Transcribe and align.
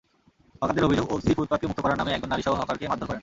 হকারদের 0.61 0.83
অভিযোগ, 0.83 1.05
ওসি 1.11 1.31
ফুটপাতকে 1.33 1.67
মুক্ত 1.67 1.79
করার 1.81 1.97
নামে 1.97 2.11
একজন 2.13 2.29
নারীসহ 2.29 2.53
হকারকে 2.53 2.85
মারধর 2.87 3.07
করেন। 3.07 3.19